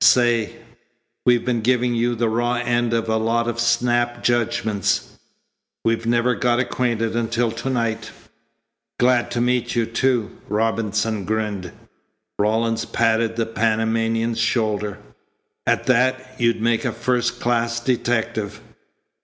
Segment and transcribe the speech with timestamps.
[0.03, 0.53] "Say!
[1.27, 5.19] We've been giving you the raw end of a lot of snap judgments.
[5.85, 8.09] We've never got acquainted until to night."
[8.99, 11.71] "Glad to meet you, too," Robinson grinned.
[12.39, 14.97] Rawlins patted the Panamanian's shoulder.
[15.67, 18.59] "At that, you'd make a first class detective."